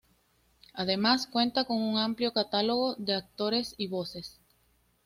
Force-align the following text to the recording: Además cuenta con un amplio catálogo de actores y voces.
Además 0.73 1.27
cuenta 1.27 1.65
con 1.65 1.77
un 1.79 1.99
amplio 1.99 2.33
catálogo 2.33 2.95
de 2.95 3.13
actores 3.13 3.75
y 3.77 3.85
voces. 3.85 4.41